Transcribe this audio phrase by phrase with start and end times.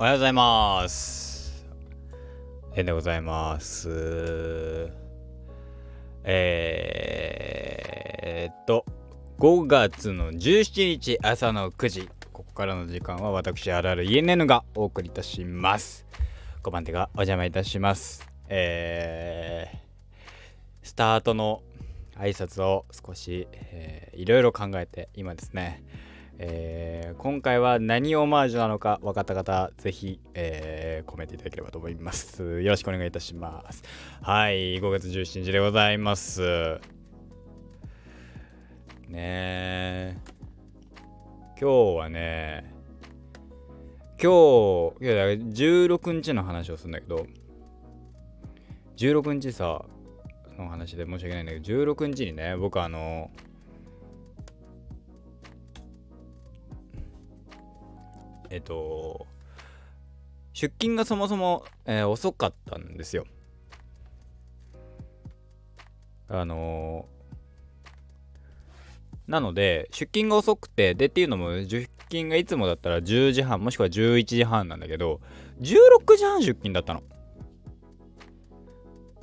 [0.00, 1.66] おはようございます。
[2.74, 4.90] えんでございます。
[6.24, 8.86] えー、っと、
[9.38, 16.06] 5月の17日朝の9時、ここからの時間は私、あるある ENN がお送りいたします。
[16.62, 18.26] 5番手がお邪魔いたします。
[18.48, 19.76] えー、
[20.82, 21.62] スタートの
[22.16, 25.82] 挨拶を少し、えーいろいろ考えて今ですね、
[26.38, 26.89] えー
[27.22, 32.62] 今回は何オマージュなのか分かった方ぜひ、えーコメントいただければと思います。
[32.62, 33.82] よろしくお願いいたします。
[34.22, 36.80] はい5月17日でございます。
[39.06, 40.16] ねえ。
[41.60, 42.72] 今日はね
[44.12, 44.30] 今
[44.98, 47.26] 日いや16日の話をするんだけど
[48.96, 49.84] 16日さ
[50.56, 53.30] の話で申し訳ないんだけど16日にね僕あの
[58.50, 59.26] えっと
[60.52, 63.24] 出勤がそもそも、えー遅かったんですよ。
[66.28, 67.06] あの
[69.26, 75.20] なので出勤が遅くてでっていうのも出勤がいつもだったら10時半もしくは11時半なんだけど
[75.60, 77.02] 16時半出勤だったの。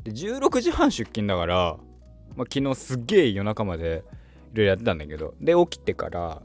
[0.03, 1.77] で16時半出勤だから、
[2.35, 4.03] まあ、昨日すっげえ夜中まで
[4.53, 6.41] いろいろやってたんだけどで起きてから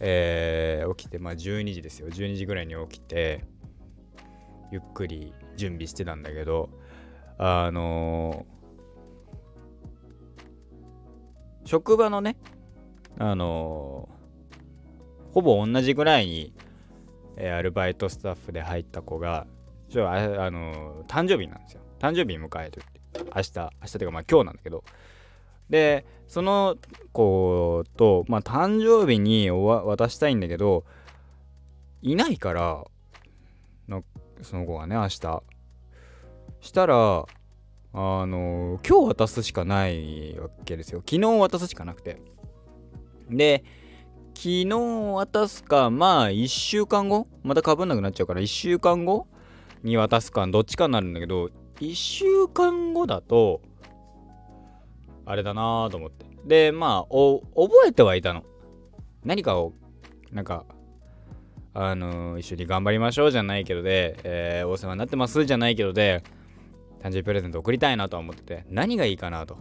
[0.00, 2.08] えー起きてまあ12時ですよ。
[2.08, 3.44] 12時ぐらいに起きて
[4.70, 6.70] ゆっくり準備してたんだけど
[7.38, 8.56] あのー
[11.64, 12.36] 職場のね
[13.18, 14.16] あのー
[15.32, 16.54] ほぼ同じぐらいに、
[17.36, 19.46] えーアルバイトスタッフで入った子が
[19.90, 21.80] ちょあ、あの誕生日なんですよ。
[21.98, 23.00] 誕生日迎えるって。
[23.34, 24.84] 明日明日というかまあ今日なんだけど
[25.70, 26.76] でその
[27.12, 30.84] 子と、まあ、誕生日に渡したいんだけど
[32.02, 32.84] いないから
[33.88, 34.02] な
[34.42, 35.42] その子がね明日。
[36.60, 37.24] したら
[37.92, 41.02] あの今日渡すしかないわけですよ。
[41.08, 42.20] 昨日渡すしかなくて。
[43.30, 43.64] で
[44.34, 44.66] 昨日
[45.14, 47.26] 渡すかまあ1週間後？
[47.42, 49.26] またかぶんなくなっちゃうから1週間後
[49.82, 53.62] に渡すかどっちかになるんだけど1週間後だと
[55.26, 56.24] あれだなと思って。
[56.44, 57.42] でまあ覚
[57.86, 58.44] えてはいたの。
[59.24, 59.72] 何かを
[60.32, 60.64] なんか
[61.74, 66.22] あの一緒に頑張りましょうじゃないけどで、えーお世話になってますじゃないけどで
[67.00, 69.58] 誕生日プレゼント送りたいなとは思ってて何がいいかなと。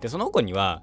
[0.00, 0.82] でその子には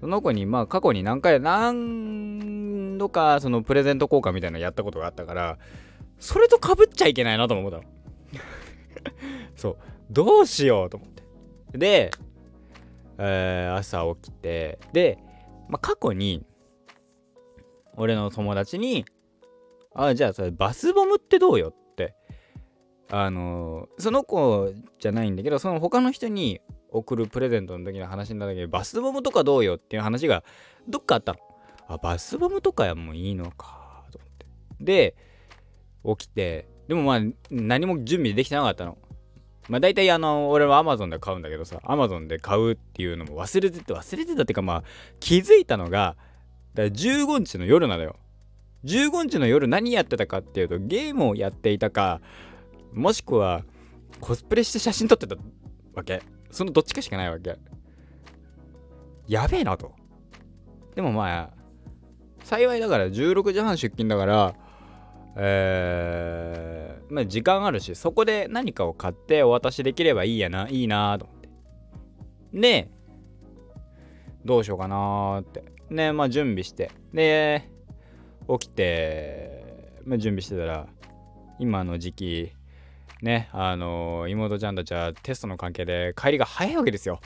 [0.00, 5.58] その子にまあ過去に何回何度かそのプレゼント交換みたいなのやったことがあったから
[6.18, 7.84] それとかぶっちゃいけないなと思ったの。
[9.56, 9.76] そう。
[10.10, 11.78] どうしようと思って。
[11.78, 12.10] で
[13.18, 15.18] えー朝起きてで、
[15.68, 16.44] まあ、過去に
[17.96, 19.04] 俺の友達に
[19.94, 22.14] 「あじゃあそれバスボムってどうよ?」って
[23.10, 26.60] あのーその子じゃないんだけどその他の人に
[26.90, 30.44] 送るプレゼントの時の話になんだけどバスボムとかどうよっていう話が
[30.88, 31.38] どっかあったの。
[31.88, 34.46] あバスボムとかやもういいのかと思って。
[34.80, 35.16] で
[36.04, 37.20] 起きてでもまあ
[37.50, 38.96] 何も準備できてなかったの。
[39.68, 44.84] まあ大体あの俺は Amazon で買うんだけどさ Amazon で買うっていうのも忘れてて忘れてたっていうかまあ
[45.20, 46.16] 気づいたのが
[46.74, 48.16] だから15日の夜なのよ。
[48.84, 52.20] 15日の夜何やってたかっていうとゲームをやっていたか
[52.92, 53.64] もしくは
[54.20, 55.36] コスプレして写真撮ってた
[55.94, 56.22] わけ。
[56.50, 57.56] そのどっちかしかないわけ。
[59.26, 59.92] やべえなと。
[60.94, 61.50] でもまあ
[62.44, 64.54] 幸いだから16時半出勤だから
[65.36, 71.48] えーまあ時間あるしそこで何かを買ってお渡しできればいいやないいなと思って。
[72.54, 72.90] で
[74.44, 75.64] どうしようかなって。
[75.90, 76.90] ねまあ準備して。
[77.12, 77.68] で
[78.48, 80.86] 起きて、まあ、準備してたら
[81.58, 82.52] 今の時期
[83.22, 87.20] ねあの妹ちゃんたちはテストの関係で帰りが早いわけですよ。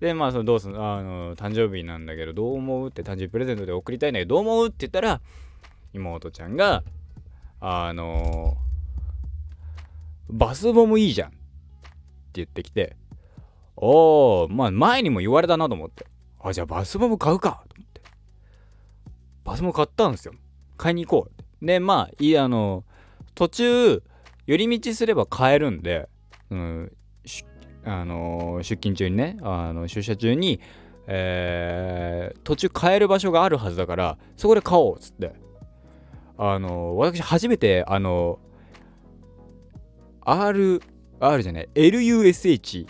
[0.00, 2.88] でまあそのどうすあの誕生日なんだけどどう思う？
[2.88, 4.66] って誕生日プレゼントで送りたいんだけどどう思う？
[4.66, 5.20] って言ったら
[5.92, 6.82] 妹ちゃんが
[7.66, 8.58] あの
[10.28, 11.38] バスボムいいじゃんって
[12.34, 12.94] 言ってきて
[13.74, 16.06] おーまあ前にも言われたなと思って。
[16.40, 18.02] あじゃあバスボム買うかと思って。
[19.44, 20.34] バスボム買ったんですよ。
[20.76, 21.44] 買いに行こうって。
[21.66, 22.84] でまあいいあの
[23.34, 24.02] 途中
[24.46, 26.10] 寄り道すれば買えるんで、
[26.50, 26.92] うん、
[27.86, 30.60] あの出勤中にねあの出社中に、
[31.06, 35.43] えー途中買える場所があるはずだからそこで買おうっつって。
[36.36, 38.38] あの私初めてあの
[40.22, 40.80] R
[41.20, 42.86] R じゃない LUSH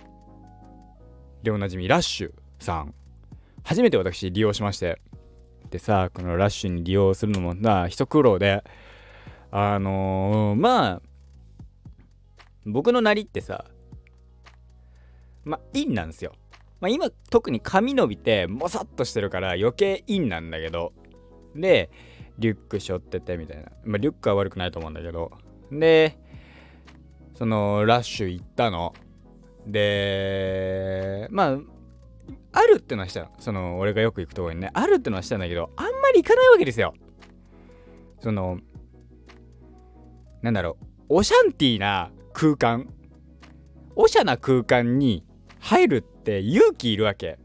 [1.43, 2.95] でおなじみラッシュさん。
[3.63, 5.01] 初めて私利用しまして。
[5.71, 8.65] でさこのラッシュに利用するのもな一苦労で。
[9.51, 11.03] あのー、まあ
[12.67, 13.67] 僕のなりってさ
[15.45, 16.33] まあ陰なんですよ。
[16.81, 20.93] まあ今特に髪伸びてもさっとしてるから余計陰なんだけど。
[21.55, 21.91] で
[22.39, 23.71] リュック背負っててみたいな。
[23.85, 25.31] まあリュックは悪くないと思うんだけど。
[25.71, 26.19] で
[27.35, 28.95] そのラッシュ行ったの。
[29.67, 31.59] でまあ
[32.53, 34.71] あるってのはしたその俺がよく行くところにね。
[34.75, 36.95] あるってのはしたんだけどあんまり行かないわけですよ。
[38.21, 38.59] その
[40.43, 40.85] なんだろう。
[41.17, 42.89] オシャンティーな空間。
[43.97, 45.25] おしゃな空間に
[45.61, 47.39] 入るって勇気いるわけ。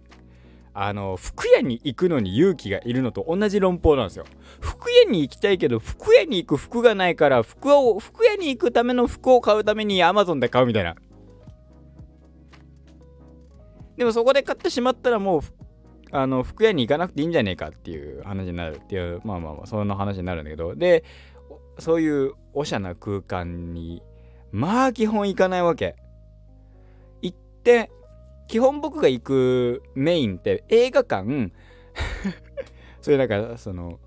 [0.82, 4.24] あの服屋に行くのに勇気がいるのと同じ論法なんですよ。
[4.62, 10.96] 服屋に行きたいけど服屋に行く服がないから服を服屋に行くための服を買うために Amazon で買うみたいな。
[13.98, 15.42] でもそこで買ってしまったらもう
[16.12, 20.76] あの服屋に行かなくていいんじゃねえかっていう話になるっていうまあまあまあそんな話になるんだけど。
[20.76, 21.04] で
[21.80, 24.02] そういうおしゃな空間に
[24.54, 25.98] まあ基本行かないわけ。
[27.22, 27.92] 行って
[28.50, 31.54] 基本僕が行くメインって映画館
[33.00, 34.00] そういうなんかその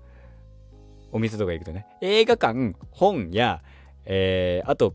[1.11, 3.63] お店とか行くとね映画館本や、
[4.05, 4.93] えー、あと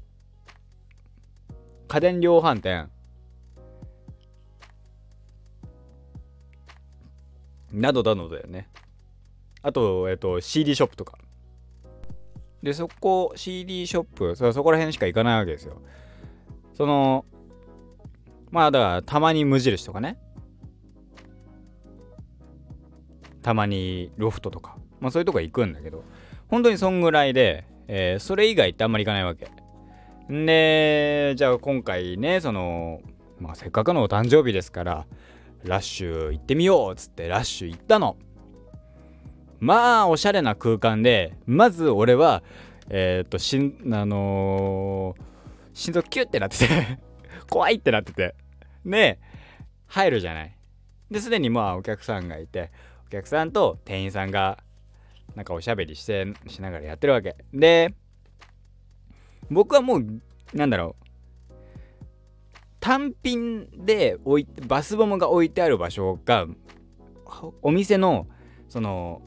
[1.89, 2.91] 家電量販店
[7.73, 8.69] などなどだよね。
[9.63, 11.19] あと、えっと、CD ショップとか。
[12.63, 15.81] で、そこ、CD ショップ、そそこら辺しか行かないわけですよ。
[16.75, 17.25] その、
[18.51, 20.19] まあ、だから、たまに無印とかね。
[23.43, 24.77] たまにロフトとか。
[25.01, 26.05] まあ、そういうとこ行くんだけど、
[26.49, 29.49] 本当にそんぐらいで、えー、それ以外ってあんまり行かないわけ。
[30.33, 33.01] んで、じゃあ今回ね、その、
[33.39, 35.07] まあ、せっかくのお誕生日ですから、
[35.65, 38.17] ラッシュ行ってみようっつってラッシュ行ったの。
[39.61, 42.43] まあおしゃれな空間でまず俺は
[42.91, 45.23] えっ、としんあのー、
[45.75, 46.99] 心臓キュッてなってて
[47.49, 48.35] 怖いってなってて。
[48.85, 49.19] で
[49.87, 50.57] 入るじゃない。
[51.11, 52.71] ですでにまあお客さんがいて
[53.07, 54.63] お客さんと店員さんが
[55.35, 57.37] なんかおしゃべりしてしながらやってるわけ。
[57.53, 57.95] で
[59.51, 60.07] 僕はもう
[60.55, 61.05] なんだろう。
[62.81, 66.47] 単品で置いバスボムが置いてある場所が
[67.61, 68.27] お店の
[68.69, 69.21] その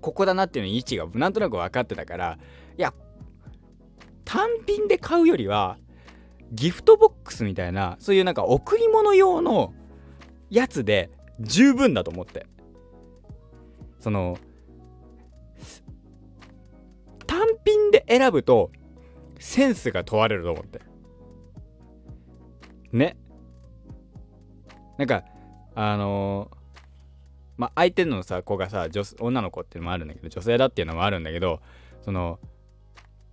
[0.00, 2.38] ここだなっていうの位置がなんとなく分かってたから
[2.78, 2.94] いや
[4.24, 5.76] 単品で買うよりは
[6.52, 9.74] ギフトボックスみたいなそういうなんか贈り物用の
[10.50, 11.10] やつで
[11.40, 12.46] 十分だと思って。
[13.98, 14.36] その
[17.26, 18.72] 単品で選ぶと
[19.38, 20.80] センスが問われると思って。
[22.92, 23.16] ね。
[24.98, 25.24] なんか
[25.74, 26.56] あのー、
[27.56, 31.60] まあ相手のさ子がさ女女の子っていうのもあるんだけど女性だっていうのもあるんだけど
[32.02, 32.38] その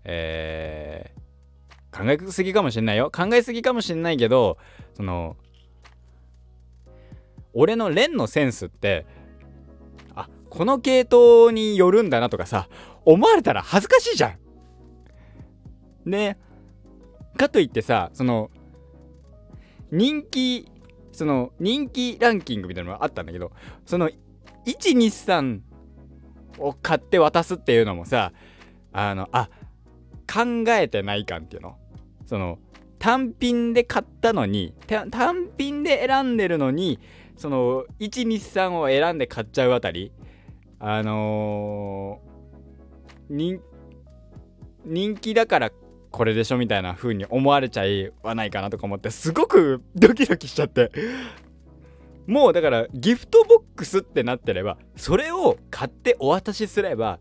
[0.03, 1.21] えー、
[1.91, 4.57] 考えすぎかもしんないよ考えすぎかもしんないけど
[4.93, 5.35] その
[7.53, 9.05] 俺のレンのセンスって
[10.15, 12.69] あこの系統によるんだなとかさ
[13.05, 14.39] 思われたら恥ずかしいじゃん。
[16.09, 16.37] ね
[17.37, 18.51] かといってさその
[19.91, 20.71] 人気
[21.11, 23.51] その人気ランキングみたいなのがあったんだけど
[23.85, 24.09] その
[24.65, 25.59] 123
[26.59, 28.31] を買って渡すっていうのもさ
[28.91, 29.49] あのあ
[30.31, 31.77] 考えてない感っていうの？
[32.25, 32.59] その
[32.99, 36.99] 単品で買ったのに単品で選んでるのに
[37.37, 40.11] その123を選んで買っちゃうあたり。
[40.81, 43.59] あのー、
[44.85, 45.71] 人気だから
[46.09, 50.91] これでしょみたいな風に思われちゃいはないかなとか思ってすごくドキドキしちゃって。
[52.27, 57.19] もうだからギフトボックスってなってればそれを買ってお渡しすれば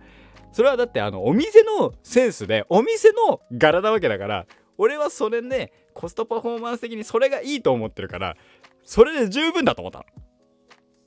[0.52, 8.36] それはだってあのお店のセンスでお店の柄なわけだから俺はそれでコストパフォーマンス的にそれがいいと思ってるから
[8.84, 10.04] それで十分だと思ったの。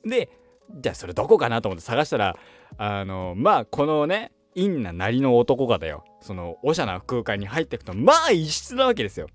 [0.10, 0.30] で
[0.70, 2.38] じゃあそれどこかなと思って探したら
[2.78, 6.04] あのまあこのね陰ななりの男がだよ。
[6.22, 9.28] そのおしゃな空間に入っていくとまあ異質なわけですよ。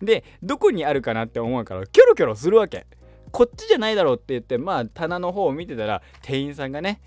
[0.00, 2.86] でどこにあるかなって思うからキョロキョロするわけ。
[3.32, 7.00] こっちじゃないだろうって言ってまあ棚の方を見てたら店員さんがね、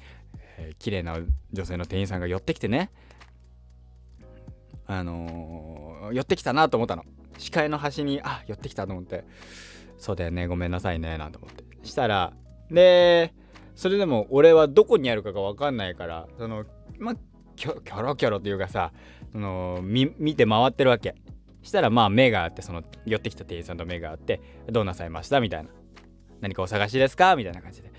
[0.60, 1.18] えー、綺麗な
[1.54, 2.92] 女性の店員さんが寄ってきてね。
[4.86, 7.06] あのー、寄ってきたなと思ったの。
[7.38, 9.24] 視界の端にあ寄ってきたと思って。
[9.98, 11.64] そうだよねごめんなさいねなんて思って。
[11.84, 12.34] したら
[12.70, 13.34] で
[13.76, 16.66] それでも俺はどこにあるかが分かんないからその
[16.98, 17.16] まあ
[17.56, 18.92] キョロキョロというかさ
[19.32, 21.16] その見て回ってるわけ。
[21.62, 25.40] したらまあ目があってその寄ってきた店員さんと目があってどうなさいました？
[25.40, 25.70] みたいな。
[26.42, 27.36] 何かお探しですか？
[27.36, 27.92] みたいな感じで。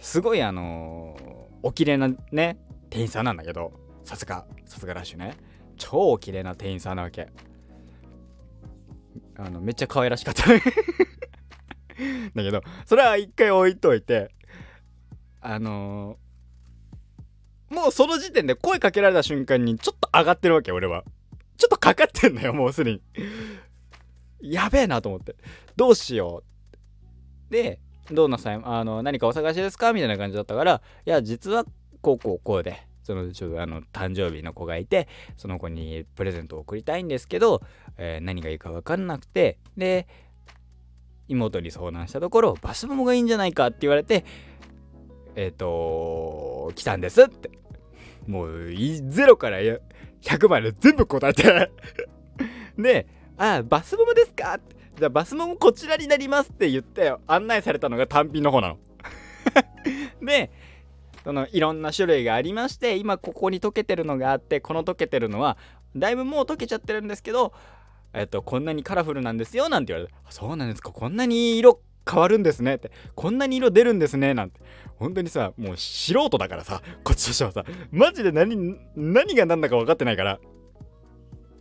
[0.00, 2.58] すごいあのー、お綺麗なね
[2.90, 3.72] 店員さんなんだけど
[4.04, 5.36] さすがさすがラッシュね。
[5.76, 7.28] 超お綺麗な店員さんなわけ。
[9.36, 10.44] あのめっちゃ可愛らしかった。
[10.48, 10.58] だ
[12.42, 14.30] けどそれは一回置いといて
[15.40, 21.04] あのー、もうその時点で声かけられた瞬間にちょっと上がってるわけ俺は。
[21.56, 23.02] ちょっとかかってんだよもうすでに。
[24.40, 25.36] やべえなと思って。
[25.74, 26.42] どうしよ
[27.50, 27.52] う。
[27.52, 29.92] でどうなさいあの何かお探しですか？
[29.92, 31.64] みたいな感じだったからいや実は
[32.00, 37.62] こうこうこうでそのちょあの誕生日の子がいてその子にプレゼントを送りたいんですけど、
[37.96, 40.06] えー、何がいいか分かんなくてで
[41.28, 44.24] 妹に相談したところバスボムがいいんじゃないかって言われて
[45.34, 47.50] えっ、ー、と来たんですって。
[48.26, 51.70] もう0から100まで全部答えて。
[52.76, 53.06] で
[53.38, 54.58] 「ああバスボムですか?」
[54.98, 58.78] じゃあバスボムこちらになりますって言って案内されたのが単品の方なの。
[60.24, 60.50] で
[61.24, 65.56] そのいろんな種類がありまして今ここに溶けてるのがあってこの溶けてるのは
[65.96, 67.52] だいぶもう溶けちゃってるんですけど
[68.12, 70.90] えっとこんなにカラフルなんですよなんて言われてそうなんですか？
[70.92, 72.92] こんなに色変わるんですねって。
[73.16, 74.60] こんなに色出るんですねなんて。
[74.98, 80.38] 本当にさもう素人だからさこっちとしてはさマジで何何が何だか分かってないから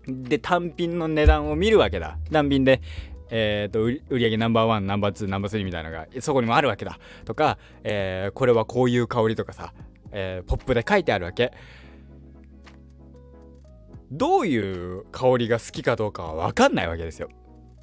[0.07, 2.17] で単品の値段を見るわけだ。
[2.31, 2.81] 単品で
[3.29, 9.73] えーと、売り上げナンバーワンナンバーツーナンバースリーみたいなのがそこにもあるわけだとか、えー、これはこういう香りとかさ、
[10.11, 11.51] えー、ポップで書いてあるわけ。
[14.11, 17.29] どういう香りが好きかどうかは分かんないわけですよ。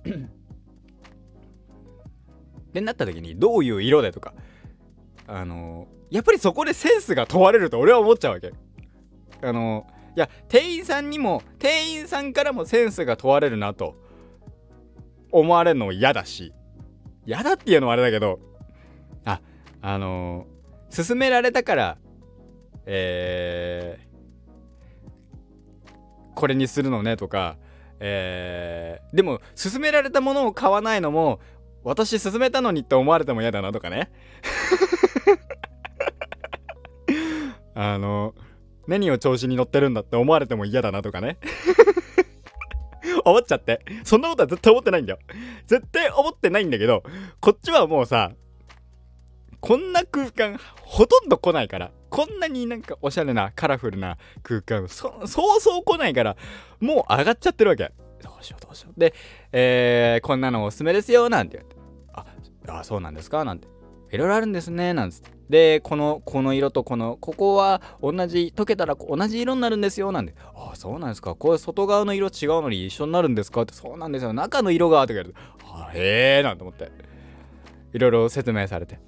[2.73, 4.33] でなった時にどういう色でとか
[5.27, 8.53] あのー、やっぱりそこでセンスが問われると俺は思っちゃうわけ。
[9.43, 13.97] あのー、いや店員さんにも店員さんからもセンスが問われるなと
[15.31, 16.53] 思われるのも嫌だし
[17.25, 18.39] 嫌だっていうのはあれだけど
[19.25, 19.41] あ
[19.81, 21.99] あのー、勧められたから
[22.85, 27.57] えー、これにするのねとか
[28.05, 31.39] えー、でも勧められたものを買わないのも
[31.85, 34.11] 私勧めたのにって思われても嫌だなとかね。
[37.75, 38.35] あの
[38.87, 41.39] 何を調子に乗ってるんだって思われても嫌だなとかね
[43.25, 43.85] 思っちゃって。
[44.05, 45.19] そんなことは絶対思ってないんだよ。
[45.67, 47.03] 絶対思ってないんだけど、
[47.41, 48.33] こっちはもうさ、
[49.61, 56.37] こんな空間ほとんど来ないから、こんなになんかおしゃれなカラフルな空間そ、うそう来ないから、
[56.81, 57.93] もう上がっちゃってるわけ。
[58.23, 58.99] どうしようどうしよう。
[58.99, 59.15] で、
[59.53, 61.77] えー、こんなのおすすめですよ、なんて言って。
[62.13, 62.25] あ、
[62.79, 63.45] あそうなんですか？
[63.45, 63.69] なんて。
[64.13, 65.31] いろいろあるんですね、なんつって。
[65.49, 70.35] で、この、この色とこの、ここは同じ、溶けたら同じ色になるんですよ、なんで。
[70.55, 71.35] ああ、そうなんですか。
[71.35, 74.33] これ外側の色違うのに一緒になるんですかって、そうなんですよ。
[74.33, 76.91] 中の色が、とか言われて、あへえ、なんて思って。
[77.95, 78.99] いろいろ説明されて。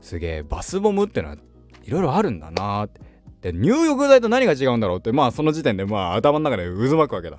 [0.00, 1.36] すげえ、バスボムってのは
[1.84, 3.00] いろいろあるんだなって。
[3.40, 7.38] で、入浴剤と何が違うんだろうって、まあその時点でまあ頭の中で渦巻くわけだ。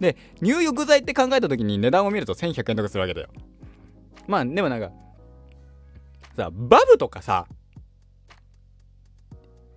[0.00, 3.28] で、入浴剤って考えた時に値段を見ると1100円とかするわけだよ。
[4.26, 4.90] まあでもなんか、
[6.34, 7.46] さバブとかさ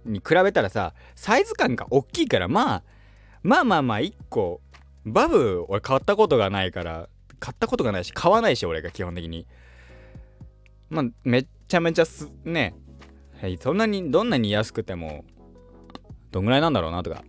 [0.05, 2.83] に比べたらさサイズ感が大きいからまあ
[3.43, 4.61] まあまあまあ1個
[5.05, 7.09] バブ俺買ったことがないから
[7.39, 9.45] 買ったことがないし買わないし俺が基本的に。
[10.89, 12.73] まあめっちゃめちゃすね
[13.41, 15.25] はいそんなにどんなに安くても
[16.31, 17.23] どんぐらいなんだろうなとか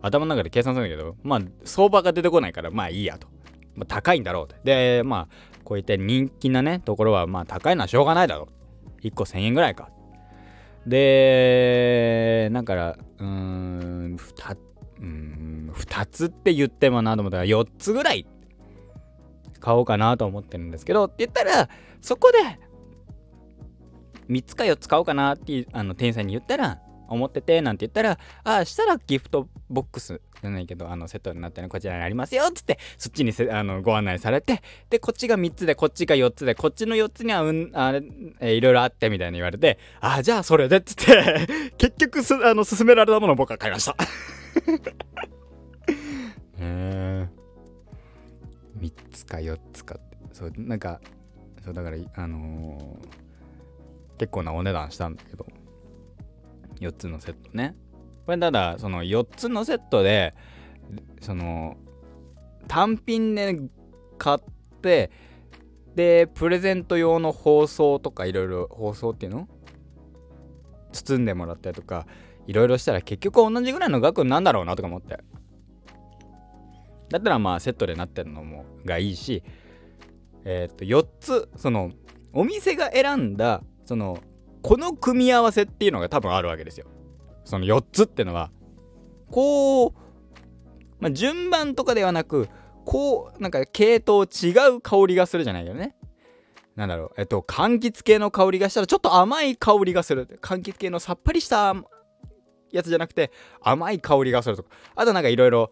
[0.00, 3.28] 頭の中で計算するんだけどまあ相場が出てこないからまあいいやと、
[3.74, 4.56] まあ、高いんだろうと。
[4.64, 8.63] でまあこういった人気なねところはまあ高いのはしょうがないだろう。
[9.04, 9.90] 1個1000円ぐらいか。
[10.86, 14.56] で、だから、うーん、2,
[15.00, 18.26] うん2つって言ってもなと思ったら4つぐらい
[19.60, 21.68] 買おうかなと思ってるんですけどって言ったら
[22.00, 22.38] そこで
[24.28, 38.02] 3つか4つ買おうかなってあの店員さんに言ったら思っててなんて言ったらああしたらギフトボックスじゃないけどあのセットになってるこちらにありますよっつってそっちにせあのご案内されてでこっちが3つでこっちが4つでこっちの4つにはうんあれ、
[38.40, 41.46] えー、いろいろあってみたいに言われてあじゃあそれでっつって
[41.78, 43.96] 結局すあの勧められたものを僕は買いました。
[46.58, 47.28] へえ
[48.78, 50.14] 3つか4つかって。
[50.32, 51.00] そうなんか
[51.64, 55.46] そうだからあのー、結構なお値段したんだけど
[56.80, 57.74] 4つのセットね。
[58.26, 60.34] これただその4つのセットで
[61.20, 61.76] その
[62.68, 63.58] 単品で
[64.18, 64.38] 買っ
[64.80, 65.10] て
[65.94, 69.48] でプレゼント用の包装とかいろいろ包装っていうの？
[70.92, 72.06] 包んでもらったりとか
[72.46, 75.18] いろいろしたら結局同じぐらいの額なんだろうなとか思って。
[77.10, 79.44] だったらまあセットでなってるのもがいいし
[80.44, 81.92] えっ、と4つその
[82.32, 84.18] お店が選んだその
[84.62, 86.86] この組み合わせっていうのが多分あるわけですよ。
[87.44, 88.50] その4つってのは
[89.30, 89.92] こう、
[90.98, 92.48] まあ、順番とかではなく
[92.84, 95.96] こうなんか系統違う香りがするじゃないよね。
[96.76, 97.12] なんだろう。
[97.16, 101.74] えっと柑橘系の香りがしたらちょっと甘い香りがする柑橘系のさっぱりした
[102.72, 103.30] やつじゃなくて
[103.62, 104.70] 甘い香りがするとか。
[104.94, 105.70] あとなんかいろいろ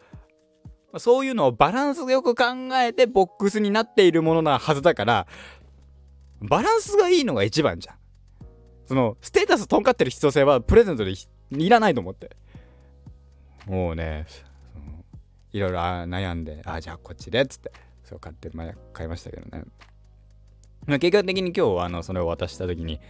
[0.98, 5.26] そういうのをバランスよく考えてボックスになっているものなはずだから
[6.40, 7.96] バランスがいいのが一番じゃん。
[8.86, 11.14] そのステータスとんかってる必要性はプレゼントで
[11.58, 12.30] いらないと思って。
[13.66, 14.26] もうね
[15.52, 17.70] いろいろ悩んであじゃあこっちでっつって
[18.02, 19.64] そう買ってまあ買いましたけどね。
[20.86, 23.00] まあ結果的に今日あのそれを渡した時に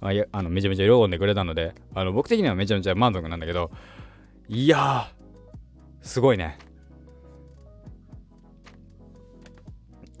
[0.00, 3.70] あやあのめちゃめちゃ喜んでくれたのであの僕的にはめちゃめちゃ満足なんだけど
[4.48, 5.10] いや
[6.02, 6.58] すごいね。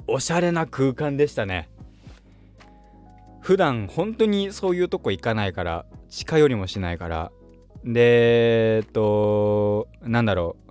[0.08, 1.68] おしゃれな空間でしたね。
[3.40, 7.30] 普段本当にそういうとこ行かないから近寄りもしないから
[7.86, 10.66] でえっとなんだろう。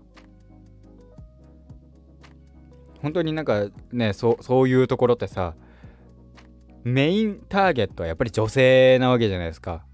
[3.01, 5.55] 本当になんかねそそういうところってさ
[6.83, 9.85] メインターゲットはやっぱり女性なわけじゃないですか。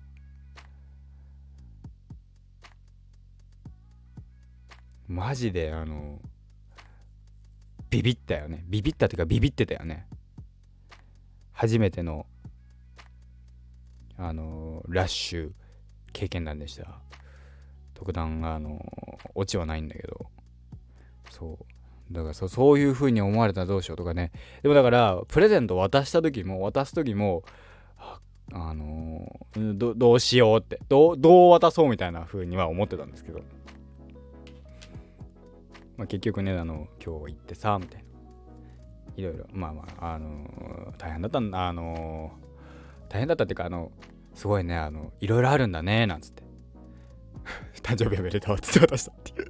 [5.07, 6.19] マジであの
[7.89, 8.63] ビビったよね。
[8.67, 10.07] ビビったっていうかビビってたよね。
[11.51, 12.25] 初めての
[14.17, 15.51] あのラッシュ。
[16.13, 16.99] 経験談でした。
[17.93, 18.83] 特段あの
[19.35, 20.27] オチはないんだけど。
[21.29, 22.13] そう。
[22.13, 24.31] だからそそういう風に思われたらどうしようとかね。
[24.63, 27.43] でもだからプレゼント渡した時も渡す時も
[28.53, 33.39] あのー、どうしようってどどう渡そうみたいな風には思ってたんですけど、
[35.95, 38.11] まあ、結局ねあの今日行ってさみたいな。
[39.17, 43.91] いろいろまあまああのー、大変だったんだあのー、大変だったっていうかあの
[44.33, 46.43] すごいねあのいろいろあるんだねなんつって
[47.81, 49.47] 誕生日おめでとうって渡したっていう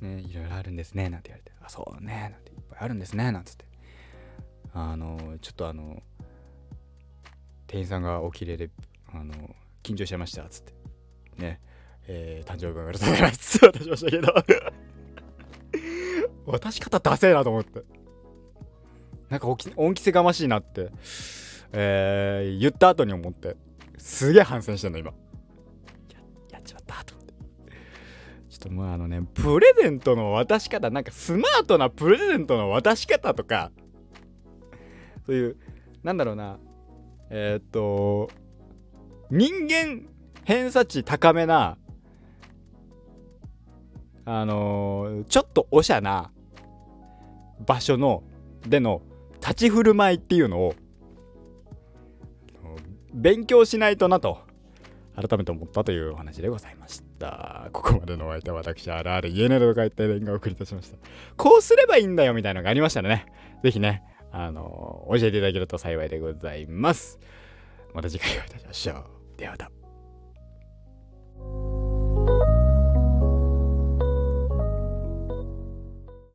[0.00, 3.64] ね、いろいろあるんですね、なんて言われて、あ、そうね、なんていっぱいあるんですね、なんつって。
[4.72, 6.02] あの、ちょっとあの、
[7.66, 8.70] 店員さんがおきれいで、
[9.12, 9.32] あの、
[9.82, 10.74] 緊張しちゃいました、つって。
[11.38, 11.60] ね、
[12.06, 14.34] えー、誕生日おめでとうございます渡しましたけど
[16.52, 17.82] 渡し方ダセえなと思って。
[19.28, 20.90] なんか恩着せがましいなって、
[21.72, 23.56] えー、言った後に思って、
[23.98, 25.12] すげえ反省してんの、今。
[26.50, 27.16] やっちまったと。
[28.56, 33.70] ちょっともうあのね、プレゼントの渡し方、なんかスマートなプレゼントの渡し方とか、
[35.26, 35.56] そういう、
[36.02, 36.58] なんだろうな、
[37.28, 38.30] えー、っと、
[39.30, 40.06] 人間
[40.44, 41.76] 偏差値高めな、
[44.24, 46.30] あのー、ちょっとおしゃな
[47.66, 48.22] 場所の、
[48.66, 49.02] での
[49.40, 50.74] 立ち振る舞いっていうのを、
[53.16, 54.38] 勉強しないとなと、
[55.14, 57.70] 改めて思ったというお話でございました。
[57.72, 60.98] ここまでのお相手は私、あるある家などと書いて連が送りいたしました。
[61.36, 63.26] こうすればいいんだよみたいなのがありましたらね、
[63.62, 64.02] ぜひね、
[64.32, 67.18] あの、教えていただけると幸いでございます。
[67.94, 69.38] また次回お会いいたしましょう。
[69.38, 69.75] ではまた。